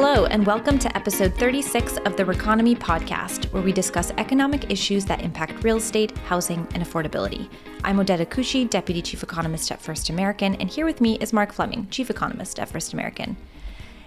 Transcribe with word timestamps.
Hello, 0.00 0.26
and 0.26 0.46
welcome 0.46 0.78
to 0.78 0.96
episode 0.96 1.34
36 1.34 1.96
of 1.96 2.16
the 2.16 2.22
Reconomy 2.22 2.78
podcast, 2.78 3.52
where 3.52 3.64
we 3.64 3.72
discuss 3.72 4.12
economic 4.12 4.70
issues 4.70 5.04
that 5.06 5.22
impact 5.22 5.64
real 5.64 5.78
estate, 5.78 6.16
housing, 6.18 6.68
and 6.72 6.84
affordability. 6.84 7.50
I'm 7.82 7.96
Odeta 7.96 8.24
Kushi, 8.24 8.70
Deputy 8.70 9.02
Chief 9.02 9.24
Economist 9.24 9.72
at 9.72 9.82
First 9.82 10.08
American, 10.08 10.54
and 10.54 10.70
here 10.70 10.84
with 10.84 11.00
me 11.00 11.18
is 11.18 11.32
Mark 11.32 11.52
Fleming, 11.52 11.88
Chief 11.90 12.10
Economist 12.10 12.60
at 12.60 12.68
First 12.68 12.92
American. 12.92 13.36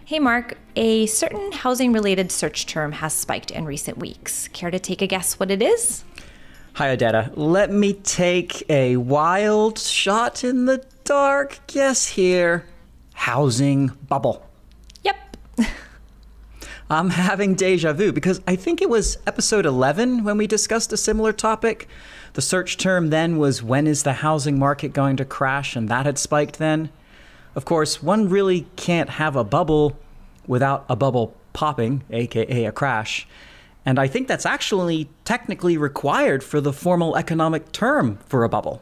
Hey, 0.06 0.18
Mark, 0.18 0.58
a 0.78 1.08
certain 1.08 1.52
housing 1.52 1.92
related 1.92 2.32
search 2.32 2.68
term 2.68 2.94
has 2.94 3.12
spiked 3.12 3.52
in 3.52 3.66
recent 3.66 3.98
weeks. 3.98 4.48
Care 4.48 4.72
to 4.72 4.80
take 4.80 5.02
a 5.02 5.08
guess 5.08 5.42
what 5.42 5.52
it 5.52 5.62
is? 5.62 6.06
Hi, 6.76 6.96
Odeta. 6.96 7.34
Let 7.36 7.70
me 7.70 7.96
take 7.96 8.64
a 8.70 8.96
wild 8.96 9.78
shot 9.78 10.46
in 10.46 10.68
the 10.68 10.86
dark 11.04 11.60
guess 11.68 12.08
here. 12.08 12.66
Housing 13.14 13.88
bubble. 14.08 14.48
I'm 16.92 17.12
having 17.12 17.56
deja 17.56 17.94
vu 17.94 18.12
because 18.12 18.42
I 18.46 18.58
think 18.58 18.82
it 18.82 18.90
was 18.90 19.18
episode 19.26 19.66
11 19.66 20.26
when 20.26 20.38
we 20.38 20.46
discussed 20.46 20.92
a 20.92 20.98
similar 20.98 21.32
topic. 21.32 21.88
The 22.34 22.42
search 22.42 22.76
term 22.76 23.12
then 23.12 23.38
was 23.38 23.64
when 23.64 23.88
is 23.88 24.04
the 24.04 24.12
housing 24.12 24.60
market 24.60 24.92
going 24.92 25.16
to 25.16 25.24
crash, 25.24 25.78
and 25.78 25.88
that 25.88 26.06
had 26.06 26.18
spiked 26.18 26.60
then. 26.60 26.90
Of 27.56 27.64
course, 27.64 28.04
one 28.04 28.28
really 28.28 28.68
can't 28.76 29.12
have 29.12 29.38
a 29.38 29.46
bubble 29.46 29.98
without 30.48 30.84
a 30.90 30.98
bubble 30.98 31.34
popping, 31.54 32.04
aka 32.10 32.66
a 32.66 32.74
crash. 32.74 33.26
And 33.86 33.98
I 33.98 34.08
think 34.08 34.28
that's 34.28 34.46
actually 34.46 35.10
technically 35.24 35.78
required 35.78 36.44
for 36.44 36.60
the 36.60 36.74
formal 36.74 37.16
economic 37.16 37.72
term 37.72 38.20
for 38.26 38.44
a 38.44 38.50
bubble. 38.50 38.82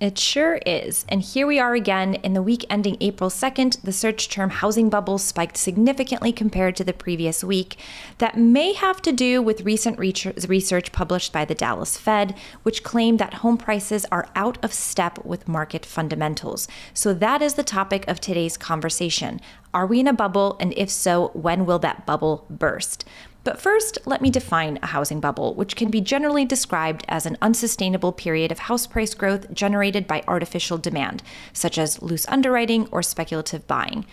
It 0.00 0.16
sure 0.16 0.60
is. 0.64 1.04
And 1.08 1.20
here 1.20 1.44
we 1.44 1.58
are 1.58 1.74
again. 1.74 2.14
In 2.14 2.32
the 2.32 2.42
week 2.42 2.64
ending 2.70 2.96
April 3.00 3.28
2nd, 3.30 3.82
the 3.82 3.92
search 3.92 4.28
term 4.28 4.50
housing 4.50 4.88
bubble 4.88 5.18
spiked 5.18 5.56
significantly 5.56 6.30
compared 6.30 6.76
to 6.76 6.84
the 6.84 6.92
previous 6.92 7.42
week. 7.42 7.76
That 8.18 8.38
may 8.38 8.74
have 8.74 9.02
to 9.02 9.10
do 9.10 9.42
with 9.42 9.62
recent 9.62 9.98
research 9.98 10.92
published 10.92 11.32
by 11.32 11.44
the 11.44 11.54
Dallas 11.56 11.96
Fed, 11.96 12.36
which 12.62 12.84
claimed 12.84 13.18
that 13.18 13.34
home 13.34 13.56
prices 13.56 14.06
are 14.12 14.28
out 14.36 14.56
of 14.62 14.72
step 14.72 15.24
with 15.24 15.48
market 15.48 15.84
fundamentals. 15.84 16.68
So 16.94 17.12
that 17.14 17.42
is 17.42 17.54
the 17.54 17.64
topic 17.64 18.06
of 18.06 18.20
today's 18.20 18.56
conversation. 18.56 19.40
Are 19.74 19.84
we 19.84 19.98
in 19.98 20.06
a 20.06 20.12
bubble? 20.12 20.56
And 20.60 20.72
if 20.76 20.90
so, 20.90 21.32
when 21.34 21.66
will 21.66 21.80
that 21.80 22.06
bubble 22.06 22.46
burst? 22.48 23.04
But 23.44 23.60
first, 23.60 23.98
let 24.04 24.20
me 24.20 24.30
define 24.30 24.78
a 24.82 24.86
housing 24.86 25.20
bubble, 25.20 25.54
which 25.54 25.76
can 25.76 25.90
be 25.90 26.00
generally 26.00 26.44
described 26.44 27.04
as 27.08 27.24
an 27.24 27.38
unsustainable 27.40 28.12
period 28.12 28.52
of 28.52 28.58
house 28.58 28.86
price 28.86 29.14
growth 29.14 29.52
generated 29.52 30.06
by 30.06 30.22
artificial 30.28 30.76
demand, 30.76 31.22
such 31.52 31.78
as 31.78 32.02
loose 32.02 32.26
underwriting 32.28 32.88
or 32.90 33.02
speculative 33.02 33.66
buying. 33.66 34.04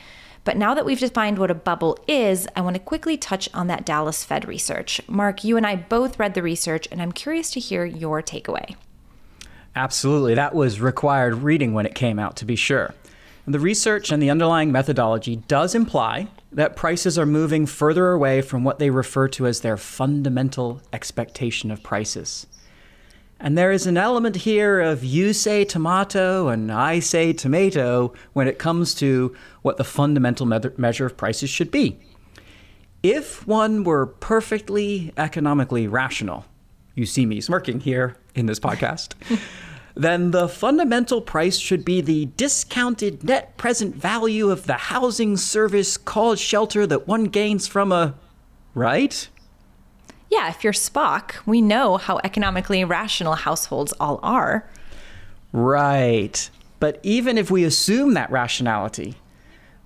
But 0.45 0.57
now 0.57 0.75
that 0.75 0.85
we've 0.85 0.99
defined 0.99 1.39
what 1.39 1.49
a 1.49 1.55
bubble 1.55 1.97
is, 2.07 2.47
I 2.55 2.61
want 2.61 2.75
to 2.75 2.79
quickly 2.79 3.17
touch 3.17 3.49
on 3.53 3.65
that 3.67 3.83
Dallas 3.83 4.23
Fed 4.23 4.47
research. 4.47 5.01
Mark, 5.07 5.43
you 5.43 5.57
and 5.57 5.65
I 5.65 5.75
both 5.75 6.19
read 6.19 6.35
the 6.35 6.43
research, 6.43 6.87
and 6.91 7.01
I'm 7.01 7.11
curious 7.11 7.49
to 7.51 7.59
hear 7.59 7.83
your 7.83 8.21
takeaway. 8.21 8.75
Absolutely. 9.75 10.35
That 10.35 10.53
was 10.53 10.79
required 10.79 11.35
reading 11.35 11.73
when 11.73 11.87
it 11.87 11.95
came 11.95 12.19
out, 12.19 12.35
to 12.37 12.45
be 12.45 12.55
sure. 12.55 12.93
The 13.47 13.59
research 13.59 14.11
and 14.11 14.21
the 14.21 14.31
underlying 14.31 14.71
methodology 14.71 15.35
does 15.35 15.75
imply 15.75 16.27
that 16.51 16.75
prices 16.75 17.19
are 17.19 17.27
moving 17.27 17.67
further 17.67 18.09
away 18.11 18.41
from 18.41 18.63
what 18.63 18.79
they 18.79 18.89
refer 18.89 19.27
to 19.29 19.45
as 19.45 19.61
their 19.61 19.77
fundamental 19.77 20.81
expectation 20.91 21.69
of 21.69 21.83
prices. 21.83 22.47
And 23.39 23.55
there 23.55 23.71
is 23.71 23.85
an 23.85 23.97
element 23.97 24.37
here 24.37 24.79
of 24.79 25.03
you 25.03 25.31
say 25.33 25.63
tomato 25.63 26.47
and 26.47 26.71
I 26.71 26.99
say 26.99 27.33
tomato 27.33 28.13
when 28.33 28.47
it 28.47 28.57
comes 28.57 28.95
to 28.95 29.35
what 29.61 29.77
the 29.77 29.83
fundamental 29.83 30.47
me- 30.47 30.59
measure 30.77 31.05
of 31.05 31.17
prices 31.17 31.49
should 31.49 31.69
be. 31.69 31.99
If 33.03 33.45
one 33.45 33.83
were 33.83 34.07
perfectly 34.07 35.13
economically 35.17 35.87
rational, 35.87 36.45
you 36.95 37.05
see 37.05 37.27
me 37.27 37.41
smirking 37.41 37.81
here 37.81 38.15
in 38.33 38.47
this 38.47 38.59
podcast. 38.59 39.13
Then 39.95 40.31
the 40.31 40.49
fundamental 40.49 41.21
price 41.21 41.57
should 41.57 41.85
be 41.85 42.01
the 42.01 42.25
discounted 42.37 43.23
net 43.23 43.55
present 43.57 43.95
value 43.95 44.49
of 44.51 44.67
the 44.67 44.73
housing 44.73 45.37
service 45.37 45.95
called 45.97 46.37
shelter 46.37 46.85
that 46.85 47.07
one 47.07 47.25
gains 47.25 47.65
from 47.65 47.91
a. 47.91 48.15
Right? 48.73 49.29
Yeah, 50.29 50.49
if 50.49 50.63
you're 50.63 50.73
Spock, 50.73 51.35
we 51.45 51.61
know 51.61 51.95
how 51.95 52.19
economically 52.23 52.83
rational 52.83 53.35
households 53.35 53.93
all 53.99 54.19
are. 54.21 54.69
Right. 55.53 56.49
But 56.81 56.99
even 57.03 57.37
if 57.37 57.49
we 57.49 57.63
assume 57.63 58.15
that 58.15 58.29
rationality, 58.29 59.15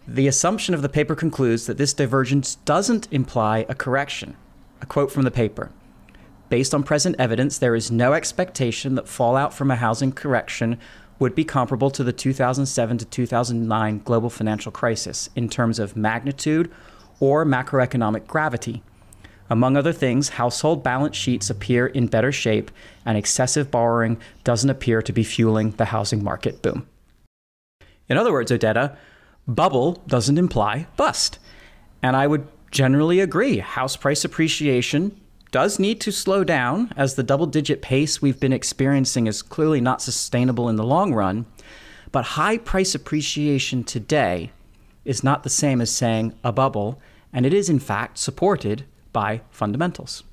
the 0.08 0.28
assumption 0.28 0.74
of 0.74 0.82
the 0.82 0.90
paper 0.90 1.14
concludes 1.14 1.68
that 1.68 1.78
this 1.78 1.94
divergence 1.94 2.56
doesn't 2.56 3.08
imply 3.12 3.68
a 3.70 3.76
correction. 3.76 4.36
A 4.82 4.88
quote 4.88 5.12
from 5.12 5.22
the 5.24 5.30
paper 5.30 5.72
Based 6.50 6.74
on 6.74 6.82
present 6.82 7.16
evidence, 7.20 7.60
there 7.60 7.76
is 7.76 7.92
no 7.92 8.14
expectation 8.14 8.96
that 8.96 9.08
fallout 9.08 9.54
from 9.54 9.70
a 9.70 9.76
housing 9.76 10.12
correction 10.12 10.80
would 11.20 11.36
be 11.36 11.44
comparable 11.44 11.92
to 11.92 12.04
the 12.04 12.14
2007 12.14 12.98
to 12.98 13.06
2009 13.06 14.02
global 14.04 14.30
financial 14.30 14.72
crisis 14.72 15.30
in 15.36 15.48
terms 15.48 15.78
of 15.78 15.96
magnitude 15.96 16.72
or 17.20 17.46
macroeconomic 17.46 18.26
gravity. 18.26 18.82
Among 19.50 19.78
other 19.78 19.94
things, 19.94 20.30
household 20.30 20.84
balance 20.84 21.16
sheets 21.16 21.50
appear 21.50 21.88
in 21.88 22.08
better 22.08 22.32
shape, 22.32 22.72
and 23.06 23.18
excessive 23.18 23.70
borrowing 23.70 24.18
doesn't 24.44 24.70
appear 24.70 25.02
to 25.02 25.14
be 25.14 25.24
fueling 25.24 25.72
the 25.72 25.86
housing 25.86 26.24
market 26.24 26.62
boom. 26.62 26.88
In 28.08 28.18
other 28.18 28.32
words, 28.32 28.52
Odeta, 28.52 28.96
bubble 29.48 30.02
doesn't 30.08 30.38
imply 30.38 30.88
bust. 30.98 31.38
And 32.02 32.16
I 32.16 32.28
would 32.28 32.48
generally 32.72 33.20
agree. 33.20 33.58
House 33.58 33.96
price 33.96 34.24
appreciation 34.24 35.20
does 35.52 35.80
need 35.80 36.00
to 36.02 36.12
slow 36.12 36.44
down, 36.44 36.92
as 36.96 37.16
the 37.16 37.24
double 37.24 37.48
digit 37.48 37.82
pace 37.82 38.22
we've 38.22 38.40
been 38.40 38.54
experiencing 38.54 39.28
is 39.28 39.42
clearly 39.42 39.82
not 39.82 40.02
sustainable 40.02 40.70
in 40.70 40.76
the 40.76 40.84
long 40.84 41.14
run. 41.14 41.46
But 42.12 42.26
high 42.26 42.58
price 42.58 42.96
appreciation 42.96 43.84
today 43.84 44.52
is 45.06 45.24
not 45.24 45.44
the 45.44 45.50
same 45.50 45.82
as 45.82 45.92
saying 45.92 46.34
a 46.44 46.52
bubble, 46.52 47.02
and 47.34 47.46
it 47.46 47.54
is 47.54 47.70
in 47.70 47.80
fact 47.80 48.18
supported 48.18 48.86
by 49.12 49.42
fundamentals. 49.50 50.24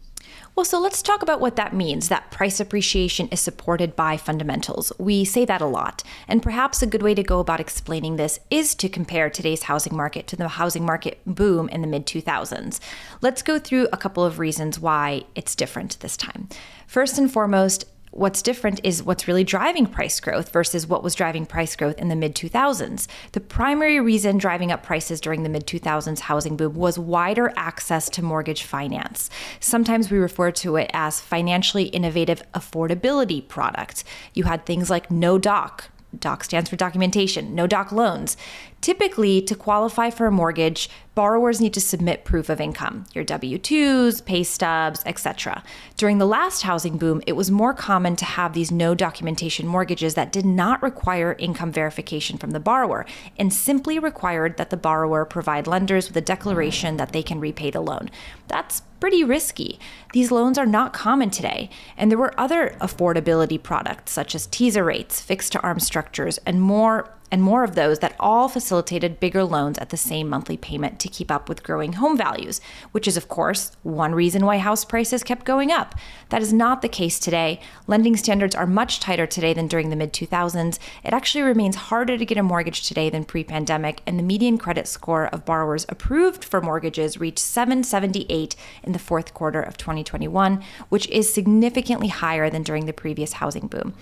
Well, 0.56 0.64
so 0.64 0.80
let's 0.80 1.02
talk 1.02 1.22
about 1.22 1.42
what 1.42 1.56
that 1.56 1.74
means 1.74 2.08
that 2.08 2.30
price 2.30 2.60
appreciation 2.60 3.28
is 3.28 3.40
supported 3.40 3.94
by 3.94 4.16
fundamentals. 4.16 4.90
We 4.98 5.22
say 5.26 5.44
that 5.44 5.60
a 5.60 5.66
lot. 5.66 6.02
And 6.28 6.42
perhaps 6.42 6.80
a 6.80 6.86
good 6.86 7.02
way 7.02 7.14
to 7.14 7.22
go 7.22 7.40
about 7.40 7.60
explaining 7.60 8.16
this 8.16 8.40
is 8.50 8.74
to 8.76 8.88
compare 8.88 9.28
today's 9.28 9.64
housing 9.64 9.94
market 9.94 10.26
to 10.28 10.36
the 10.36 10.48
housing 10.48 10.86
market 10.86 11.20
boom 11.26 11.68
in 11.68 11.82
the 11.82 11.86
mid 11.86 12.06
2000s. 12.06 12.80
Let's 13.20 13.42
go 13.42 13.58
through 13.58 13.88
a 13.92 13.98
couple 13.98 14.24
of 14.24 14.38
reasons 14.38 14.80
why 14.80 15.24
it's 15.34 15.54
different 15.54 16.00
this 16.00 16.16
time. 16.16 16.48
First 16.86 17.18
and 17.18 17.30
foremost, 17.30 17.84
what's 18.16 18.42
different 18.42 18.80
is 18.82 19.02
what's 19.02 19.28
really 19.28 19.44
driving 19.44 19.86
price 19.86 20.18
growth 20.20 20.50
versus 20.50 20.86
what 20.86 21.02
was 21.02 21.14
driving 21.14 21.44
price 21.44 21.76
growth 21.76 21.98
in 21.98 22.08
the 22.08 22.16
mid 22.16 22.34
2000s. 22.34 23.06
The 23.32 23.40
primary 23.40 24.00
reason 24.00 24.38
driving 24.38 24.72
up 24.72 24.82
prices 24.82 25.20
during 25.20 25.42
the 25.42 25.48
mid 25.48 25.66
2000s 25.66 26.20
housing 26.20 26.56
boom 26.56 26.74
was 26.74 26.98
wider 26.98 27.52
access 27.56 28.08
to 28.10 28.22
mortgage 28.22 28.62
finance. 28.62 29.28
Sometimes 29.60 30.10
we 30.10 30.18
refer 30.18 30.50
to 30.52 30.76
it 30.76 30.90
as 30.94 31.20
financially 31.20 31.84
innovative 31.84 32.42
affordability 32.52 33.46
products. 33.46 34.02
You 34.34 34.44
had 34.44 34.64
things 34.64 34.88
like 34.88 35.10
no 35.10 35.38
doc, 35.38 35.90
DOC 36.18 36.44
stands 36.44 36.70
for 36.70 36.76
documentation, 36.76 37.54
no 37.54 37.66
doc 37.66 37.92
loans. 37.92 38.36
Typically, 38.86 39.42
to 39.42 39.56
qualify 39.56 40.10
for 40.10 40.26
a 40.26 40.30
mortgage, 40.30 40.88
borrowers 41.16 41.60
need 41.60 41.74
to 41.74 41.80
submit 41.80 42.24
proof 42.24 42.48
of 42.48 42.60
income, 42.60 43.04
your 43.14 43.24
W-2s, 43.24 44.24
pay 44.24 44.44
stubs, 44.44 45.02
etc. 45.04 45.64
During 45.96 46.18
the 46.18 46.24
last 46.24 46.62
housing 46.62 46.96
boom, 46.96 47.20
it 47.26 47.32
was 47.32 47.50
more 47.50 47.74
common 47.74 48.14
to 48.14 48.24
have 48.24 48.52
these 48.52 48.70
no 48.70 48.94
documentation 48.94 49.66
mortgages 49.66 50.14
that 50.14 50.30
did 50.30 50.46
not 50.46 50.80
require 50.84 51.34
income 51.36 51.72
verification 51.72 52.38
from 52.38 52.52
the 52.52 52.60
borrower 52.60 53.04
and 53.36 53.52
simply 53.52 53.98
required 53.98 54.56
that 54.56 54.70
the 54.70 54.76
borrower 54.76 55.24
provide 55.24 55.66
lenders 55.66 56.06
with 56.06 56.16
a 56.16 56.20
declaration 56.20 56.96
that 56.96 57.10
they 57.10 57.24
can 57.24 57.40
repay 57.40 57.72
the 57.72 57.80
loan. 57.80 58.08
That's 58.46 58.82
pretty 59.00 59.24
risky. 59.24 59.80
These 60.12 60.30
loans 60.30 60.58
are 60.58 60.64
not 60.64 60.92
common 60.92 61.30
today, 61.30 61.70
and 61.96 62.08
there 62.08 62.18
were 62.18 62.38
other 62.38 62.76
affordability 62.80 63.60
products 63.60 64.12
such 64.12 64.36
as 64.36 64.46
teaser 64.46 64.84
rates, 64.84 65.20
fixed 65.20 65.50
to 65.52 65.60
ARM 65.62 65.80
structures, 65.80 66.38
and 66.46 66.62
more 66.62 67.15
and 67.30 67.42
more 67.42 67.64
of 67.64 67.74
those 67.74 67.98
that 67.98 68.14
all 68.20 68.48
facilitated 68.48 69.18
bigger 69.18 69.42
loans 69.42 69.78
at 69.78 69.90
the 69.90 69.96
same 69.96 70.28
monthly 70.28 70.56
payment 70.56 71.00
to 71.00 71.08
keep 71.08 71.30
up 71.30 71.48
with 71.48 71.62
growing 71.62 71.94
home 71.94 72.16
values, 72.16 72.60
which 72.92 73.08
is, 73.08 73.16
of 73.16 73.28
course, 73.28 73.72
one 73.82 74.14
reason 74.14 74.46
why 74.46 74.58
house 74.58 74.84
prices 74.84 75.24
kept 75.24 75.44
going 75.44 75.72
up. 75.72 75.94
That 76.28 76.42
is 76.42 76.52
not 76.52 76.82
the 76.82 76.88
case 76.88 77.18
today. 77.18 77.60
Lending 77.86 78.16
standards 78.16 78.54
are 78.54 78.66
much 78.66 79.00
tighter 79.00 79.26
today 79.26 79.52
than 79.52 79.66
during 79.66 79.90
the 79.90 79.96
mid 79.96 80.12
2000s. 80.12 80.78
It 81.04 81.12
actually 81.12 81.42
remains 81.42 81.76
harder 81.76 82.16
to 82.16 82.24
get 82.24 82.38
a 82.38 82.42
mortgage 82.42 82.86
today 82.86 83.10
than 83.10 83.24
pre 83.24 83.42
pandemic, 83.44 84.02
and 84.06 84.18
the 84.18 84.22
median 84.22 84.58
credit 84.58 84.86
score 84.86 85.26
of 85.26 85.44
borrowers 85.44 85.86
approved 85.88 86.44
for 86.44 86.60
mortgages 86.60 87.18
reached 87.18 87.38
778 87.40 88.54
in 88.84 88.92
the 88.92 88.98
fourth 88.98 89.34
quarter 89.34 89.60
of 89.60 89.76
2021, 89.76 90.62
which 90.88 91.08
is 91.08 91.32
significantly 91.32 92.08
higher 92.08 92.48
than 92.50 92.62
during 92.62 92.86
the 92.86 92.92
previous 92.92 93.34
housing 93.34 93.66
boom. 93.66 93.94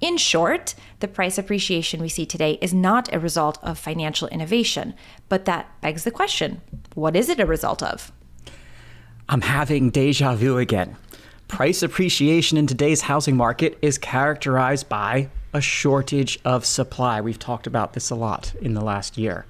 In 0.00 0.18
short, 0.18 0.74
the 1.00 1.08
price 1.08 1.38
appreciation 1.38 2.02
we 2.02 2.10
see 2.10 2.26
today 2.26 2.58
is 2.60 2.74
not 2.74 3.12
a 3.14 3.18
result 3.18 3.58
of 3.62 3.78
financial 3.78 4.28
innovation, 4.28 4.94
but 5.30 5.46
that 5.46 5.80
begs 5.80 6.04
the 6.04 6.10
question 6.10 6.60
what 6.94 7.16
is 7.16 7.28
it 7.28 7.40
a 7.40 7.46
result 7.46 7.82
of? 7.82 8.12
I'm 9.28 9.40
having 9.40 9.90
deja 9.90 10.34
vu 10.34 10.58
again. 10.58 10.96
Price 11.48 11.82
appreciation 11.82 12.58
in 12.58 12.66
today's 12.66 13.02
housing 13.02 13.36
market 13.36 13.78
is 13.80 13.98
characterized 13.98 14.88
by 14.88 15.30
a 15.52 15.60
shortage 15.60 16.38
of 16.44 16.66
supply. 16.66 17.20
We've 17.20 17.38
talked 17.38 17.66
about 17.66 17.94
this 17.94 18.10
a 18.10 18.14
lot 18.14 18.54
in 18.60 18.74
the 18.74 18.84
last 18.84 19.16
year. 19.16 19.46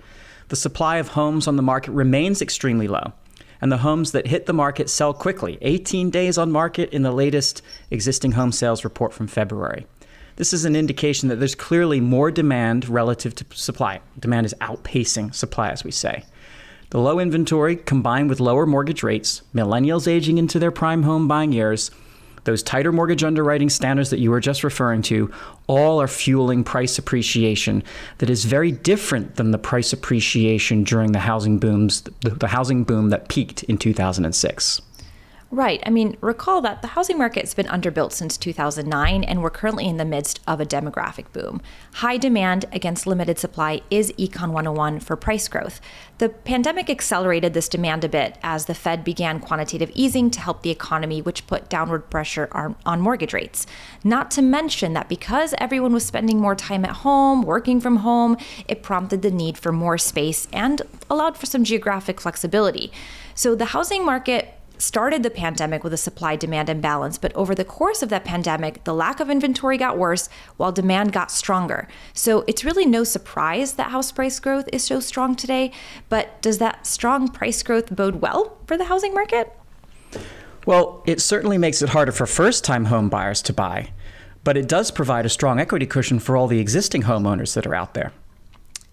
The 0.49 0.57
supply 0.57 0.99
of 0.99 1.09
homes 1.09 1.49
on 1.49 1.57
the 1.57 1.63
market 1.63 1.91
remains 1.91 2.41
extremely 2.41 2.87
low, 2.87 3.13
and 3.61 3.73
the 3.73 3.79
homes 3.79 4.13
that 4.13 4.29
hit 4.29 4.47
the 4.47 4.53
market 4.53 4.89
sell 4.89 5.13
quickly 5.13 5.59
18 5.63 6.11
days 6.11 6.39
on 6.39 6.53
market 6.53 6.91
in 6.91 7.03
the 7.03 7.11
latest 7.11 7.63
existing 7.91 8.33
home 8.33 8.53
sales 8.53 8.85
report 8.85 9.13
from 9.13 9.27
February. 9.27 9.87
This 10.37 10.53
is 10.53 10.65
an 10.65 10.77
indication 10.77 11.29
that 11.31 11.37
there's 11.37 11.55
clearly 11.55 12.01
more 12.01 12.31
demand 12.31 12.89
relative 12.89 13.35
to 13.37 13.47
supply. 13.53 14.01
Demand 14.19 14.45
is 14.45 14.55
outpacing 14.61 15.35
supply, 15.35 15.71
as 15.71 15.83
we 15.83 15.91
say. 15.91 16.25
The 16.91 17.01
low 17.01 17.19
inventory 17.19 17.77
combined 17.77 18.29
with 18.29 18.39
lower 18.39 18.67
mortgage 18.67 19.03
rates, 19.03 19.43
millennials 19.55 20.07
aging 20.07 20.39
into 20.39 20.59
their 20.59 20.71
prime 20.71 21.03
home 21.03 21.27
buying 21.27 21.53
years, 21.53 21.91
those 22.45 22.63
tighter 22.63 22.93
mortgage 22.93 23.25
underwriting 23.25 23.69
standards 23.69 24.11
that 24.11 24.21
you 24.21 24.31
were 24.31 24.41
just 24.41 24.63
referring 24.63 25.03
to, 25.03 25.33
all 25.67 26.01
are 26.01 26.07
fueling 26.07 26.63
price 26.63 26.97
appreciation 26.97 27.83
that 28.19 28.31
is 28.31 28.45
very 28.45 28.71
different 28.71 29.35
than 29.35 29.51
the 29.51 29.59
price 29.59 29.93
appreciation 29.93 30.85
during 30.85 31.11
the 31.11 31.19
housing 31.19 31.59
booms, 31.59 32.03
the, 32.21 32.47
housing 32.47 32.85
boom 32.85 33.11
that 33.11 33.29
peaked 33.29 33.65
in 33.65 33.77
2006. 33.77 34.81
Right. 35.53 35.81
I 35.87 35.91
mean, 35.91 36.17
recall 36.21 36.61
that 36.63 36.83
the 36.83 36.89
housing 36.89 37.19
market's 37.19 37.55
been 37.55 37.67
underbuilt 37.67 38.11
since 38.11 38.37
2009, 38.37 39.23
and 39.23 39.41
we're 39.41 39.49
currently 39.51 39.87
in 39.87 39.97
the 39.97 40.05
midst 40.05 40.41
of 40.45 40.61
a 40.61 40.67
demographic 40.67 41.33
boom. 41.33 41.63
High 41.95 42.17
demand 42.17 42.65
against 42.73 43.07
limited 43.07 43.39
supply 43.39 43.83
is 43.89 44.13
Econ 44.19 44.49
101 44.49 44.99
for 45.01 45.15
price 45.15 45.47
growth. 45.47 45.81
The 46.19 46.31
pandemic 46.31 46.91
accelerated 46.91 47.55
this 47.55 47.69
demand 47.69 48.03
a 48.03 48.09
bit 48.09 48.39
as 48.43 48.67
the 48.67 48.75
Fed 48.75 49.05
began 49.05 49.39
quantitative 49.39 49.93
easing 49.95 50.33
to 50.33 50.41
help 50.41 50.63
the 50.63 50.71
economy, 50.71 51.23
which 51.23 51.47
put 51.47 51.69
downward 51.69 52.11
pressure 52.11 52.49
on, 52.51 52.75
on 52.85 53.01
mortgage 53.01 53.33
rates. 53.33 53.69
Not 54.03 54.33
to 54.33 54.43
mention 54.43 54.95
that 54.95 55.09
because 55.09 55.55
everyone 55.59 55.93
was 55.93 56.05
spending 56.05 56.41
more 56.41 56.57
time 56.57 56.85
at 56.85 56.91
home, 56.91 57.43
working 57.43 57.81
from 57.81 57.99
home, 57.99 58.37
it 58.67 58.83
prompted 58.83 59.23
the 59.23 59.31
need 59.31 59.59
for 59.59 59.71
more 59.71 59.97
space 59.97 60.49
and 60.53 60.83
allowed 61.09 61.37
for 61.37 61.47
some 61.47 61.63
geographic 61.63 62.21
flexibility. 62.21 62.91
So 63.37 63.55
the 63.55 63.67
housing 63.67 64.05
market 64.05 64.55
started 64.79 65.23
the 65.23 65.31
pandemic 65.31 65.83
with 65.85 65.93
a 65.93 65.97
supply 65.97 66.37
demand 66.37 66.69
imbalance, 66.69 67.19
but 67.19 67.35
over 67.35 67.55
the 67.55 67.65
course 67.65 68.03
of 68.03 68.09
that 68.11 68.25
pandemic, 68.25 68.85
the 68.85 68.95
lack 68.95 69.21
of 69.21 69.31
inventory 69.31 69.79
got 69.79 69.99
worse 69.99 70.29
while 70.57 70.73
demand 70.73 71.13
got 71.13 71.31
stronger. 71.31 71.89
So 72.13 72.45
it's 72.47 72.65
really 72.65 72.87
no 72.87 73.05
surprise 73.05 73.75
that 73.75 73.91
house 73.91 74.13
price 74.13 74.39
growth 74.41 74.69
is 74.73 74.85
so 74.85 75.01
strong 75.01 75.35
today. 75.35 75.73
But 76.09 76.41
does 76.43 76.59
that 76.59 76.87
strong 76.87 77.29
price 77.29 77.63
growth 77.63 77.95
bode 77.95 78.17
well 78.17 78.59
for 78.67 78.77
the 78.77 78.85
housing 78.85 79.15
market? 79.15 79.53
Well, 80.67 81.03
it 81.07 81.21
certainly 81.21 81.59
makes 81.59 81.81
it 81.81 81.91
harder 81.91 82.13
for 82.13 82.27
first 82.27 82.65
time 82.65 82.87
home 82.87 83.09
buyers 83.09 83.41
to 83.43 83.53
buy, 83.53 83.91
but 84.43 84.57
it 84.57 84.69
does 84.69 84.91
provide 84.91 85.25
a 85.25 85.29
strong 85.29 85.61
equity 85.61 85.87
cushion 85.87 86.19
for 86.19 86.37
all 86.37 86.49
the 86.49 86.59
existing 86.59 87.03
homeowners 87.03 87.55
that 87.55 87.67
are 87.67 87.75
out 87.75 87.95
there. 87.95 88.13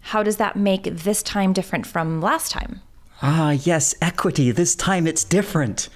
How 0.07 0.21
does 0.21 0.37
that 0.37 0.55
make 0.55 0.83
this 0.83 1.23
time 1.23 1.53
different 1.53 1.87
from 1.87 2.21
last 2.21 2.51
time? 2.51 2.81
Ah, 3.25 3.51
yes, 3.51 3.95
equity. 4.01 4.51
This 4.51 4.75
time 4.75 5.07
it's 5.07 5.23
different. 5.23 5.87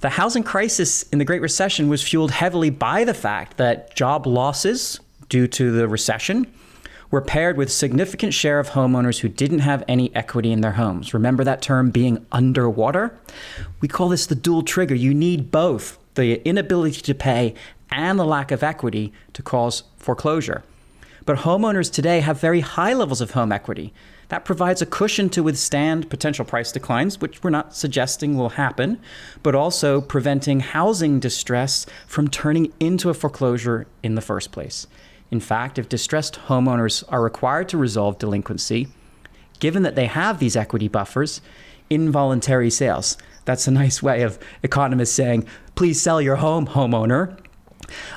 The 0.00 0.08
housing 0.08 0.42
crisis 0.42 1.02
in 1.02 1.18
the 1.18 1.26
Great 1.26 1.42
Recession 1.42 1.90
was 1.90 2.02
fueled 2.02 2.30
heavily 2.30 2.70
by 2.70 3.04
the 3.04 3.12
fact 3.12 3.58
that 3.58 3.94
job 3.94 4.26
losses 4.26 4.98
due 5.28 5.46
to 5.46 5.72
the 5.72 5.86
recession 5.86 6.50
were 7.10 7.20
paired 7.20 7.58
with 7.58 7.70
significant 7.70 8.32
share 8.32 8.58
of 8.58 8.70
homeowners 8.70 9.18
who 9.18 9.28
didn't 9.28 9.58
have 9.58 9.84
any 9.88 10.14
equity 10.16 10.52
in 10.52 10.62
their 10.62 10.72
homes. 10.72 11.12
Remember 11.12 11.44
that 11.44 11.60
term 11.60 11.90
being 11.90 12.24
underwater? 12.32 13.14
We 13.82 13.88
call 13.88 14.08
this 14.08 14.24
the 14.24 14.34
dual 14.34 14.62
trigger. 14.62 14.94
You 14.94 15.12
need 15.12 15.50
both 15.50 15.98
the 16.14 16.40
inability 16.48 17.02
to 17.02 17.14
pay 17.14 17.52
and 17.90 18.18
the 18.18 18.24
lack 18.24 18.50
of 18.50 18.62
equity 18.62 19.12
to 19.34 19.42
cause 19.42 19.82
foreclosure. 19.98 20.62
But 21.26 21.38
homeowners 21.38 21.92
today 21.92 22.20
have 22.20 22.40
very 22.40 22.60
high 22.60 22.92
levels 22.92 23.20
of 23.20 23.32
home 23.32 23.52
equity. 23.52 23.92
That 24.28 24.44
provides 24.44 24.80
a 24.80 24.86
cushion 24.86 25.28
to 25.30 25.42
withstand 25.42 26.08
potential 26.08 26.44
price 26.44 26.72
declines, 26.72 27.20
which 27.20 27.42
we're 27.42 27.50
not 27.50 27.74
suggesting 27.74 28.36
will 28.36 28.50
happen, 28.50 29.00
but 29.42 29.54
also 29.54 30.00
preventing 30.00 30.60
housing 30.60 31.20
distress 31.20 31.84
from 32.06 32.28
turning 32.28 32.72
into 32.78 33.10
a 33.10 33.14
foreclosure 33.14 33.86
in 34.02 34.14
the 34.14 34.20
first 34.20 34.52
place. 34.52 34.86
In 35.30 35.40
fact, 35.40 35.78
if 35.78 35.88
distressed 35.88 36.40
homeowners 36.46 37.04
are 37.08 37.22
required 37.22 37.68
to 37.70 37.78
resolve 37.78 38.18
delinquency, 38.18 38.88
given 39.58 39.82
that 39.82 39.94
they 39.94 40.06
have 40.06 40.38
these 40.38 40.56
equity 40.56 40.88
buffers, 40.88 41.40
involuntary 41.90 42.70
sales. 42.70 43.18
That's 43.44 43.66
a 43.66 43.72
nice 43.72 44.02
way 44.02 44.22
of 44.22 44.38
economists 44.62 45.12
saying, 45.12 45.46
please 45.74 46.00
sell 46.00 46.20
your 46.20 46.36
home, 46.36 46.68
homeowner, 46.68 47.36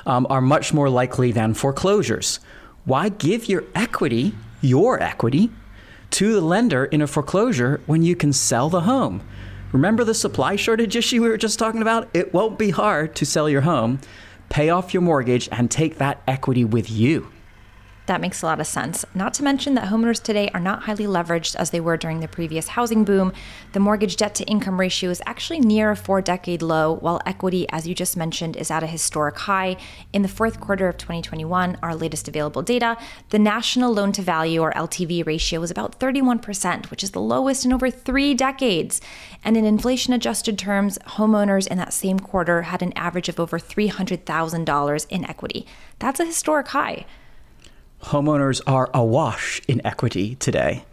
um, 0.06 0.26
are 0.30 0.40
much 0.40 0.72
more 0.72 0.88
likely 0.88 1.32
than 1.32 1.54
foreclosures. 1.54 2.38
Why 2.84 3.08
give 3.08 3.48
your 3.48 3.64
equity, 3.74 4.34
your 4.60 5.02
equity, 5.02 5.50
to 6.10 6.34
the 6.34 6.40
lender 6.40 6.84
in 6.84 7.02
a 7.02 7.06
foreclosure 7.06 7.80
when 7.86 8.02
you 8.02 8.14
can 8.14 8.32
sell 8.32 8.68
the 8.68 8.82
home. 8.82 9.20
Remember 9.72 10.04
the 10.04 10.14
supply 10.14 10.54
shortage 10.54 10.94
issue 10.94 11.20
we 11.20 11.28
were 11.28 11.36
just 11.36 11.58
talking 11.58 11.82
about? 11.82 12.08
It 12.14 12.32
won't 12.32 12.56
be 12.56 12.70
hard 12.70 13.16
to 13.16 13.26
sell 13.26 13.48
your 13.48 13.62
home, 13.62 14.00
pay 14.48 14.70
off 14.70 14.94
your 14.94 15.00
mortgage, 15.00 15.48
and 15.50 15.68
take 15.68 15.98
that 15.98 16.22
equity 16.28 16.64
with 16.64 16.88
you. 16.88 17.32
That 18.06 18.20
makes 18.20 18.42
a 18.42 18.46
lot 18.46 18.60
of 18.60 18.66
sense. 18.66 19.06
Not 19.14 19.32
to 19.34 19.42
mention 19.42 19.74
that 19.74 19.88
homeowners 19.88 20.22
today 20.22 20.50
are 20.52 20.60
not 20.60 20.82
highly 20.82 21.06
leveraged 21.06 21.56
as 21.56 21.70
they 21.70 21.80
were 21.80 21.96
during 21.96 22.20
the 22.20 22.28
previous 22.28 22.68
housing 22.68 23.02
boom. 23.02 23.32
The 23.72 23.80
mortgage 23.80 24.16
debt 24.16 24.34
to 24.36 24.44
income 24.44 24.78
ratio 24.78 25.08
is 25.08 25.22
actually 25.24 25.60
near 25.60 25.90
a 25.90 25.96
four 25.96 26.20
decade 26.20 26.60
low, 26.60 26.92
while 26.92 27.22
equity, 27.24 27.66
as 27.70 27.88
you 27.88 27.94
just 27.94 28.14
mentioned, 28.14 28.56
is 28.56 28.70
at 28.70 28.82
a 28.82 28.86
historic 28.86 29.38
high. 29.38 29.78
In 30.12 30.20
the 30.20 30.28
fourth 30.28 30.60
quarter 30.60 30.86
of 30.86 30.98
2021, 30.98 31.78
our 31.82 31.96
latest 31.96 32.28
available 32.28 32.60
data, 32.60 32.98
the 33.30 33.38
national 33.38 33.94
loan 33.94 34.12
to 34.12 34.22
value 34.22 34.60
or 34.60 34.72
LTV 34.72 35.24
ratio 35.26 35.60
was 35.60 35.70
about 35.70 35.98
31%, 35.98 36.90
which 36.90 37.02
is 37.02 37.12
the 37.12 37.20
lowest 37.20 37.64
in 37.64 37.72
over 37.72 37.90
three 37.90 38.34
decades. 38.34 39.00
And 39.42 39.56
in 39.56 39.64
inflation 39.64 40.12
adjusted 40.12 40.58
terms, 40.58 40.98
homeowners 41.06 41.66
in 41.66 41.78
that 41.78 41.94
same 41.94 42.18
quarter 42.18 42.62
had 42.62 42.82
an 42.82 42.92
average 42.96 43.30
of 43.30 43.40
over 43.40 43.58
$300,000 43.58 45.06
in 45.08 45.24
equity. 45.24 45.66
That's 45.98 46.20
a 46.20 46.26
historic 46.26 46.68
high 46.68 47.06
homeowners 48.04 48.60
are 48.66 48.90
awash 48.94 49.60
in 49.68 49.84
equity 49.84 50.34
today. 50.36 50.84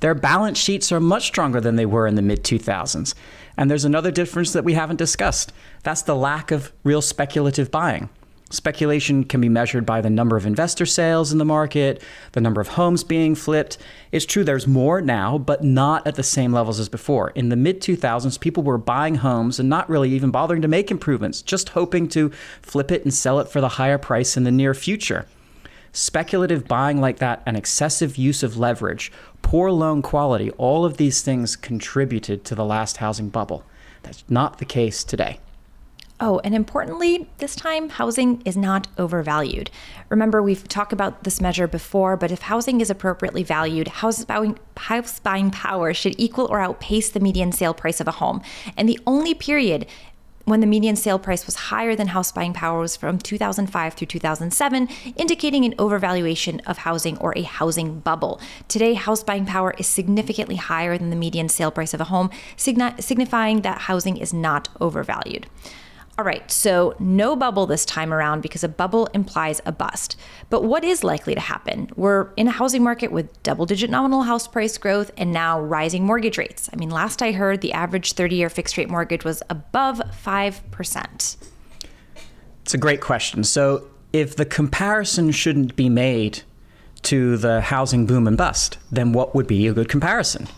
Their 0.00 0.14
balance 0.14 0.58
sheets 0.58 0.92
are 0.92 1.00
much 1.00 1.26
stronger 1.26 1.60
than 1.60 1.76
they 1.76 1.86
were 1.86 2.06
in 2.06 2.14
the 2.14 2.22
mid 2.22 2.44
2000s. 2.44 3.14
And 3.56 3.68
there's 3.68 3.84
another 3.84 4.12
difference 4.12 4.52
that 4.52 4.64
we 4.64 4.74
haven't 4.74 4.96
discussed 4.96 5.52
that's 5.82 6.02
the 6.02 6.14
lack 6.14 6.50
of 6.50 6.72
real 6.84 7.02
speculative 7.02 7.70
buying. 7.70 8.08
Speculation 8.50 9.24
can 9.24 9.42
be 9.42 9.48
measured 9.50 9.84
by 9.84 10.00
the 10.00 10.08
number 10.08 10.34
of 10.34 10.46
investor 10.46 10.86
sales 10.86 11.32
in 11.32 11.38
the 11.38 11.44
market, 11.44 12.02
the 12.32 12.40
number 12.40 12.62
of 12.62 12.68
homes 12.68 13.04
being 13.04 13.34
flipped. 13.34 13.76
It's 14.10 14.24
true 14.24 14.42
there's 14.42 14.66
more 14.66 15.02
now, 15.02 15.36
but 15.36 15.62
not 15.62 16.06
at 16.06 16.14
the 16.14 16.22
same 16.22 16.52
levels 16.52 16.80
as 16.80 16.88
before. 16.88 17.30
In 17.30 17.50
the 17.50 17.56
mid 17.56 17.82
2000s, 17.82 18.40
people 18.40 18.62
were 18.62 18.78
buying 18.78 19.16
homes 19.16 19.60
and 19.60 19.68
not 19.68 19.90
really 19.90 20.10
even 20.12 20.30
bothering 20.30 20.62
to 20.62 20.68
make 20.68 20.90
improvements, 20.90 21.42
just 21.42 21.70
hoping 21.70 22.08
to 22.08 22.30
flip 22.62 22.90
it 22.90 23.02
and 23.02 23.12
sell 23.12 23.38
it 23.38 23.48
for 23.48 23.60
the 23.60 23.68
higher 23.68 23.98
price 23.98 24.36
in 24.36 24.44
the 24.44 24.50
near 24.50 24.72
future. 24.72 25.26
Speculative 25.98 26.68
buying 26.68 27.00
like 27.00 27.18
that, 27.18 27.42
and 27.44 27.56
excessive 27.56 28.16
use 28.16 28.44
of 28.44 28.56
leverage, 28.56 29.10
poor 29.42 29.72
loan 29.72 30.00
quality, 30.00 30.52
all 30.52 30.84
of 30.84 30.96
these 30.96 31.22
things 31.22 31.56
contributed 31.56 32.44
to 32.44 32.54
the 32.54 32.64
last 32.64 32.98
housing 32.98 33.30
bubble. 33.30 33.64
That's 34.04 34.22
not 34.28 34.58
the 34.58 34.64
case 34.64 35.02
today. 35.02 35.40
Oh, 36.20 36.40
and 36.44 36.54
importantly, 36.54 37.28
this 37.38 37.56
time 37.56 37.88
housing 37.88 38.42
is 38.44 38.56
not 38.56 38.86
overvalued. 38.96 39.72
Remember, 40.08 40.40
we've 40.40 40.66
talked 40.68 40.92
about 40.92 41.24
this 41.24 41.40
measure 41.40 41.66
before, 41.66 42.16
but 42.16 42.30
if 42.30 42.42
housing 42.42 42.80
is 42.80 42.90
appropriately 42.90 43.42
valued, 43.42 43.88
house 43.88 44.24
buying, 44.24 44.56
house 44.76 45.18
buying 45.18 45.50
power 45.50 45.92
should 45.92 46.14
equal 46.16 46.46
or 46.46 46.60
outpace 46.60 47.10
the 47.10 47.20
median 47.20 47.50
sale 47.50 47.74
price 47.74 48.00
of 48.00 48.06
a 48.06 48.12
home. 48.12 48.40
And 48.76 48.88
the 48.88 49.00
only 49.04 49.34
period 49.34 49.86
when 50.48 50.60
the 50.60 50.66
median 50.66 50.96
sale 50.96 51.18
price 51.18 51.46
was 51.46 51.54
higher 51.54 51.94
than 51.94 52.08
house 52.08 52.32
buying 52.32 52.52
power 52.52 52.80
was 52.80 52.96
from 52.96 53.18
2005 53.18 53.94
through 53.94 54.06
2007, 54.06 54.88
indicating 55.16 55.64
an 55.64 55.74
overvaluation 55.76 56.60
of 56.66 56.78
housing 56.78 57.18
or 57.18 57.32
a 57.36 57.42
housing 57.42 58.00
bubble. 58.00 58.40
Today, 58.66 58.94
house 58.94 59.22
buying 59.22 59.46
power 59.46 59.74
is 59.78 59.86
significantly 59.86 60.56
higher 60.56 60.96
than 60.96 61.10
the 61.10 61.16
median 61.16 61.48
sale 61.48 61.70
price 61.70 61.94
of 61.94 62.00
a 62.00 62.04
home, 62.04 62.30
signifying 62.56 63.62
that 63.62 63.82
housing 63.82 64.16
is 64.16 64.32
not 64.32 64.68
overvalued. 64.80 65.46
All 66.18 66.24
right, 66.24 66.50
so 66.50 66.96
no 66.98 67.36
bubble 67.36 67.66
this 67.66 67.84
time 67.84 68.12
around 68.12 68.40
because 68.40 68.64
a 68.64 68.68
bubble 68.68 69.06
implies 69.14 69.60
a 69.64 69.70
bust. 69.70 70.16
But 70.50 70.64
what 70.64 70.82
is 70.82 71.04
likely 71.04 71.32
to 71.36 71.40
happen? 71.40 71.90
We're 71.94 72.32
in 72.34 72.48
a 72.48 72.50
housing 72.50 72.82
market 72.82 73.12
with 73.12 73.40
double 73.44 73.66
digit 73.66 73.88
nominal 73.88 74.24
house 74.24 74.48
price 74.48 74.76
growth 74.78 75.12
and 75.16 75.32
now 75.32 75.60
rising 75.60 76.04
mortgage 76.04 76.36
rates. 76.36 76.68
I 76.72 76.76
mean, 76.76 76.90
last 76.90 77.22
I 77.22 77.30
heard, 77.30 77.60
the 77.60 77.72
average 77.72 78.14
30 78.14 78.34
year 78.34 78.50
fixed 78.50 78.76
rate 78.76 78.90
mortgage 78.90 79.24
was 79.24 79.44
above 79.48 80.02
5%. 80.10 81.36
It's 82.62 82.74
a 82.74 82.78
great 82.78 83.00
question. 83.00 83.44
So, 83.44 83.86
if 84.12 84.34
the 84.34 84.44
comparison 84.44 85.30
shouldn't 85.30 85.76
be 85.76 85.88
made 85.88 86.42
to 87.02 87.36
the 87.36 87.60
housing 87.60 88.06
boom 88.06 88.26
and 88.26 88.36
bust, 88.36 88.78
then 88.90 89.12
what 89.12 89.36
would 89.36 89.46
be 89.46 89.68
a 89.68 89.72
good 89.72 89.88
comparison? 89.88 90.48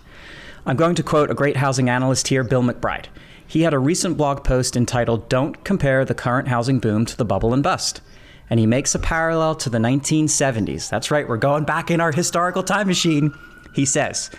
I'm 0.64 0.76
going 0.76 0.94
to 0.94 1.02
quote 1.02 1.30
a 1.30 1.34
great 1.34 1.58
housing 1.58 1.90
analyst 1.90 2.28
here, 2.28 2.44
Bill 2.44 2.62
McBride. 2.62 3.06
He 3.50 3.62
had 3.62 3.74
a 3.74 3.80
recent 3.80 4.16
blog 4.16 4.44
post 4.44 4.76
entitled 4.76 5.28
Don't 5.28 5.64
Compare 5.64 6.04
the 6.04 6.14
Current 6.14 6.46
Housing 6.46 6.78
Boom 6.78 7.04
to 7.06 7.16
the 7.16 7.24
Bubble 7.24 7.52
and 7.52 7.64
Bust. 7.64 8.00
And 8.48 8.60
he 8.60 8.66
makes 8.66 8.94
a 8.94 8.98
parallel 9.00 9.56
to 9.56 9.68
the 9.68 9.78
1970s. 9.78 10.88
That's 10.88 11.10
right, 11.10 11.28
we're 11.28 11.36
going 11.36 11.64
back 11.64 11.90
in 11.90 12.00
our 12.00 12.12
historical 12.12 12.62
time 12.62 12.86
machine. 12.86 13.34
He 13.74 13.84
says, 13.84 14.30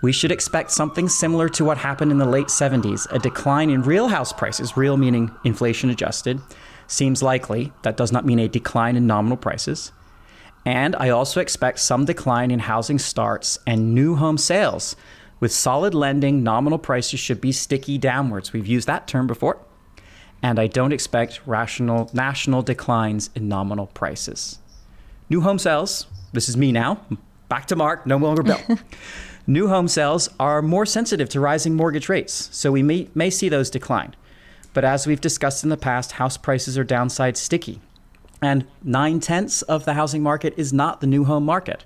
we 0.00 0.10
should 0.10 0.32
expect 0.32 0.70
something 0.70 1.06
similar 1.06 1.50
to 1.50 1.66
what 1.66 1.76
happened 1.76 2.12
in 2.12 2.16
the 2.16 2.24
late 2.24 2.46
70s 2.46 3.06
a 3.12 3.18
decline 3.18 3.68
in 3.68 3.82
real 3.82 4.08
house 4.08 4.32
prices, 4.32 4.74
real 4.74 4.96
meaning 4.96 5.30
inflation 5.44 5.90
adjusted, 5.90 6.40
seems 6.86 7.22
likely. 7.22 7.74
That 7.82 7.98
does 7.98 8.10
not 8.10 8.24
mean 8.24 8.38
a 8.38 8.48
decline 8.48 8.96
in 8.96 9.06
nominal 9.06 9.36
prices. 9.36 9.92
And 10.64 10.96
I 10.96 11.10
also 11.10 11.42
expect 11.42 11.80
some 11.80 12.06
decline 12.06 12.50
in 12.50 12.60
housing 12.60 12.98
starts 12.98 13.58
and 13.66 13.94
new 13.94 14.16
home 14.16 14.38
sales. 14.38 14.96
With 15.40 15.52
solid 15.52 15.94
lending, 15.94 16.42
nominal 16.42 16.78
prices 16.78 17.18
should 17.18 17.40
be 17.40 17.50
sticky 17.50 17.96
downwards. 17.96 18.52
We've 18.52 18.66
used 18.66 18.86
that 18.86 19.08
term 19.08 19.26
before. 19.26 19.58
And 20.42 20.58
I 20.58 20.66
don't 20.66 20.92
expect 20.92 21.40
rational 21.46 22.10
national 22.12 22.62
declines 22.62 23.30
in 23.34 23.48
nominal 23.48 23.86
prices. 23.88 24.58
New 25.28 25.40
home 25.40 25.58
sales, 25.58 26.06
this 26.32 26.48
is 26.48 26.56
me 26.56 26.72
now, 26.72 27.04
back 27.48 27.66
to 27.66 27.76
Mark, 27.76 28.06
no 28.06 28.16
longer 28.16 28.42
Bill. 28.42 28.60
New 29.46 29.68
home 29.68 29.88
sales 29.88 30.28
are 30.38 30.62
more 30.62 30.86
sensitive 30.86 31.28
to 31.30 31.40
rising 31.40 31.74
mortgage 31.74 32.08
rates, 32.08 32.48
so 32.52 32.70
we 32.70 32.82
may, 32.82 33.08
may 33.14 33.30
see 33.30 33.48
those 33.48 33.70
decline. 33.70 34.14
But 34.72 34.84
as 34.84 35.06
we've 35.06 35.20
discussed 35.20 35.64
in 35.64 35.70
the 35.70 35.76
past, 35.76 36.12
house 36.12 36.36
prices 36.36 36.78
are 36.78 36.84
downside 36.84 37.36
sticky. 37.36 37.80
And 38.42 38.66
nine 38.82 39.20
tenths 39.20 39.62
of 39.62 39.84
the 39.84 39.94
housing 39.94 40.22
market 40.22 40.54
is 40.56 40.72
not 40.72 41.00
the 41.00 41.06
new 41.06 41.24
home 41.24 41.44
market. 41.44 41.84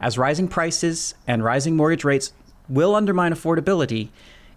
As 0.00 0.18
rising 0.18 0.48
prices 0.48 1.14
and 1.26 1.44
rising 1.44 1.76
mortgage 1.76 2.04
rates 2.04 2.32
will 2.68 2.94
undermine 2.94 3.32
affordability, 3.32 4.08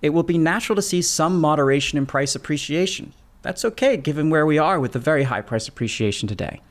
it 0.01 0.10
will 0.10 0.24
be 0.24 0.38
natural 0.38 0.75
to 0.75 0.82
see 0.82 1.01
some 1.01 1.39
moderation 1.39 1.98
in 1.98 2.06
price 2.06 2.36
appreciation. 2.36 3.13
That's 3.42 3.66
okay 3.66 3.98
given 3.98 4.30
where 4.30 4.46
we 4.46 4.58
are 4.58 4.80
with 4.80 4.94
the 4.94 5.00
very 5.00 5.24
high 5.24 5.42
price 5.42 5.68
appreciation 5.68 6.28
today. 6.28 6.62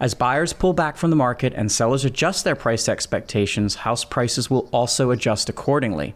As 0.00 0.14
buyers 0.14 0.52
pull 0.52 0.72
back 0.72 0.96
from 0.96 1.10
the 1.10 1.16
market 1.16 1.52
and 1.54 1.70
sellers 1.70 2.04
adjust 2.04 2.44
their 2.44 2.56
price 2.56 2.88
expectations, 2.88 3.76
house 3.76 4.04
prices 4.04 4.50
will 4.50 4.68
also 4.72 5.10
adjust 5.10 5.48
accordingly. 5.48 6.14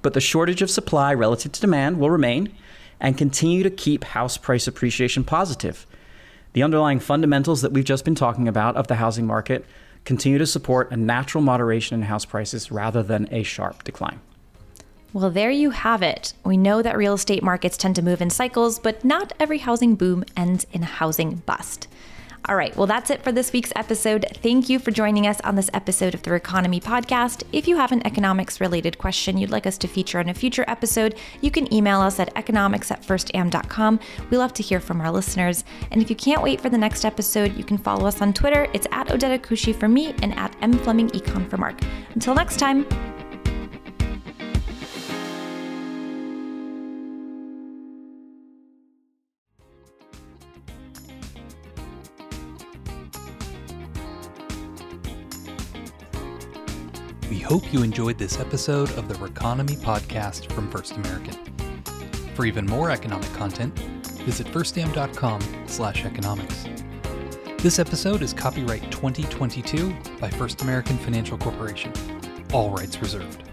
But 0.00 0.14
the 0.14 0.20
shortage 0.20 0.62
of 0.62 0.70
supply 0.70 1.12
relative 1.12 1.52
to 1.52 1.60
demand 1.60 1.98
will 1.98 2.10
remain 2.10 2.54
and 3.00 3.18
continue 3.18 3.62
to 3.62 3.70
keep 3.70 4.04
house 4.04 4.36
price 4.38 4.66
appreciation 4.66 5.24
positive. 5.24 5.86
The 6.52 6.62
underlying 6.62 7.00
fundamentals 7.00 7.62
that 7.62 7.72
we've 7.72 7.84
just 7.84 8.04
been 8.04 8.14
talking 8.14 8.48
about 8.48 8.76
of 8.76 8.86
the 8.86 8.96
housing 8.96 9.26
market 9.26 9.64
continue 10.08 10.38
to 10.38 10.46
support 10.46 10.90
a 10.90 10.96
natural 10.96 11.44
moderation 11.44 11.94
in 11.94 12.02
house 12.02 12.24
prices 12.24 12.72
rather 12.72 13.02
than 13.02 13.28
a 13.30 13.42
sharp 13.42 13.84
decline. 13.84 14.18
Well, 15.12 15.30
there 15.30 15.50
you 15.50 15.68
have 15.68 16.00
it. 16.00 16.32
We 16.44 16.56
know 16.56 16.80
that 16.80 16.96
real 16.96 17.12
estate 17.12 17.42
markets 17.42 17.76
tend 17.76 17.94
to 17.96 18.02
move 18.02 18.22
in 18.22 18.30
cycles, 18.30 18.78
but 18.78 19.04
not 19.04 19.34
every 19.38 19.58
housing 19.58 19.96
boom 19.96 20.24
ends 20.34 20.66
in 20.72 20.82
a 20.82 20.86
housing 20.86 21.42
bust. 21.44 21.88
All 22.48 22.56
right, 22.56 22.74
well, 22.76 22.86
that's 22.86 23.10
it 23.10 23.22
for 23.22 23.30
this 23.30 23.52
week's 23.52 23.72
episode. 23.76 24.24
Thank 24.42 24.70
you 24.70 24.78
for 24.78 24.90
joining 24.90 25.26
us 25.26 25.38
on 25.42 25.54
this 25.54 25.68
episode 25.74 26.14
of 26.14 26.22
the 26.22 26.30
Reconomy 26.30 26.82
Podcast. 26.82 27.42
If 27.52 27.68
you 27.68 27.76
have 27.76 27.92
an 27.92 28.06
economics 28.06 28.58
related 28.58 28.96
question 28.96 29.36
you'd 29.36 29.50
like 29.50 29.66
us 29.66 29.76
to 29.78 29.86
feature 29.86 30.18
on 30.18 30.30
a 30.30 30.34
future 30.34 30.64
episode, 30.66 31.16
you 31.42 31.50
can 31.50 31.72
email 31.72 32.00
us 32.00 32.18
at 32.18 32.34
economics 32.36 32.90
at 32.90 33.02
firstam.com. 33.02 34.00
We 34.30 34.38
love 34.38 34.54
to 34.54 34.62
hear 34.62 34.80
from 34.80 35.02
our 35.02 35.10
listeners. 35.10 35.62
And 35.90 36.00
if 36.00 36.08
you 36.08 36.16
can't 36.16 36.42
wait 36.42 36.58
for 36.58 36.70
the 36.70 36.78
next 36.78 37.04
episode, 37.04 37.54
you 37.54 37.64
can 37.64 37.76
follow 37.76 38.06
us 38.06 38.22
on 38.22 38.32
Twitter. 38.32 38.66
It's 38.72 38.86
at 38.92 39.08
Odeta 39.08 39.38
Kushi 39.38 39.78
for 39.78 39.88
me 39.88 40.14
and 40.22 40.34
at 40.38 40.56
M 40.62 40.72
Fleming 40.72 41.10
Econ 41.10 41.50
for 41.50 41.58
Mark. 41.58 41.78
Until 42.14 42.34
next 42.34 42.58
time. 42.58 42.86
Hope 57.48 57.72
you 57.72 57.82
enjoyed 57.82 58.18
this 58.18 58.38
episode 58.38 58.90
of 58.98 59.08
the 59.08 59.14
Reconomy 59.14 59.74
podcast 59.78 60.52
from 60.52 60.70
First 60.70 60.96
American. 60.96 61.34
For 62.34 62.44
even 62.44 62.66
more 62.66 62.90
economic 62.90 63.32
content, 63.32 63.74
visit 64.26 64.46
firstam.com 64.48 65.40
slash 65.66 66.04
economics. 66.04 66.66
This 67.60 67.78
episode 67.78 68.20
is 68.20 68.34
copyright 68.34 68.92
2022 68.92 69.96
by 70.20 70.28
First 70.28 70.60
American 70.60 70.98
Financial 70.98 71.38
Corporation. 71.38 71.90
All 72.52 72.68
rights 72.68 73.00
reserved. 73.00 73.47